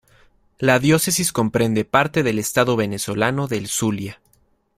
[0.57, 4.19] La diócesis comprende parte del estado venezolano del Zulia.